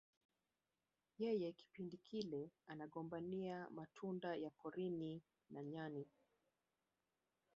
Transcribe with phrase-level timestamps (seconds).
[1.21, 6.07] Yeye kipindi kile anagombania matunda ya porini na nyani